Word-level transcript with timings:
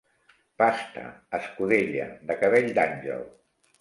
Pasta, 0.61 1.03
escudella, 1.39 2.07
de 2.31 2.39
cabell 2.43 2.73
d'àngel. 2.79 3.23